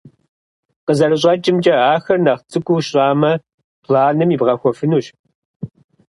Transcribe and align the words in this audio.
КъызэрыщӀэкӀымкӀэ, 0.85 1.75
ахэр 1.93 2.17
нэхъ 2.25 2.43
цӀыкӀуу 2.51 2.81
щӀамэ, 2.87 3.31
планым 3.83 4.29
ибгъэхуэфынущ. 4.35 5.05